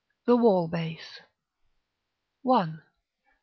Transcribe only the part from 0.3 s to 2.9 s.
WALL BASE.§ I.